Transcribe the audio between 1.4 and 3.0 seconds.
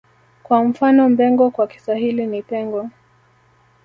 kwa Kiswahili ni Pengo